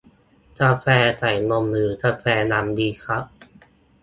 [0.59, 0.85] กาแฟ
[1.19, 3.23] ใส่นม หรือกาแฟดำดีครับ